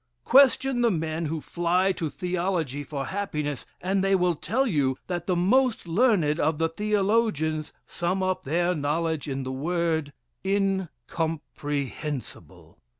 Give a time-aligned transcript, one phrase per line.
[0.25, 5.27] Question the men who fly to theology for happiness, and they will tell you that
[5.27, 10.11] the most learned of the theologians sum up their knowledge in the word
[10.43, 12.79] "incomprehensible."